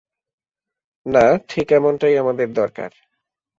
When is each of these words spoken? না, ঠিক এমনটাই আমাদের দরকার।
না, 1.05 1.25
ঠিক 1.49 1.67
এমনটাই 1.71 2.15
আমাদের 2.17 2.47
দরকার। 2.53 2.91